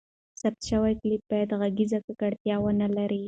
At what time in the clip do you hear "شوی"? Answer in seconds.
0.69-0.93